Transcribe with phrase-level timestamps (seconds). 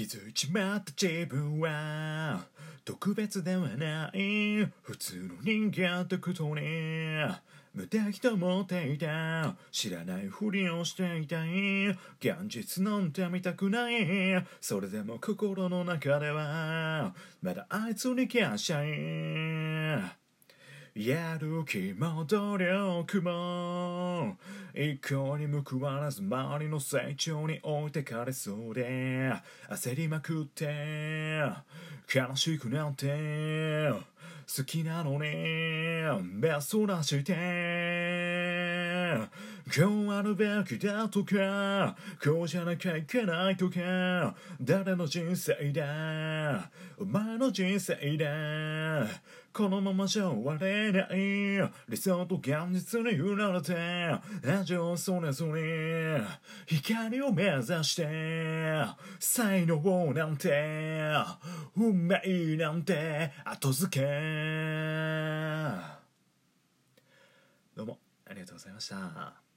[0.00, 2.40] 気づいちまった自分は
[2.86, 4.66] 特別ではない。
[4.80, 6.62] 普通の人間ってことに
[7.74, 9.54] 無敵と思っていた。
[9.70, 11.88] 知らないふりをしていたい。
[12.18, 14.42] 現実なんて見たくない。
[14.62, 17.12] それでも心の中では
[17.42, 18.82] まだあいつに感謝
[20.94, 24.36] やる気も努力も
[24.74, 29.32] 一向に報わらず周りの成長に置いてかれそうで。
[29.70, 31.44] 焦りまくって。
[32.12, 33.92] 悲しくなって。
[34.56, 35.20] 好きなのに。
[36.22, 37.34] 目そらして。
[39.72, 49.06] こうあるべきだとかこうじゃなきゃいけないとか誰の人生だお前の人生だ
[49.52, 53.74] このままじゃ終われない理想と現実に揺られて
[54.44, 56.20] 味をそれぞれ
[56.66, 58.84] 光を目指して
[59.20, 61.12] 才能なんて
[61.76, 64.06] 運命なんて後付け。
[67.76, 69.49] どうもありがとうございました。